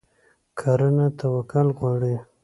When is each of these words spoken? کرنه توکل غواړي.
کرنه 0.59 1.07
توکل 1.19 1.67
غواړي. 1.79 2.15